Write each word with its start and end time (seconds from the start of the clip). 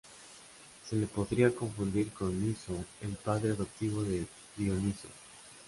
Se 0.89 0.95
le 0.95 1.05
podría 1.05 1.53
confundir 1.53 2.09
con 2.11 2.43
Niso, 2.43 2.73
el 3.01 3.15
padre 3.23 3.51
adoptivo 3.51 4.01
de 4.01 4.25
Dioniso. 4.57 5.09